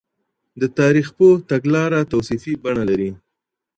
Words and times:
د 0.61 0.63
تاريخ 0.79 1.07
پوه 1.17 1.33
تګلاره 1.51 1.99
توصيفي 2.11 2.53
بڼه 2.63 2.83
لري. 2.89 3.11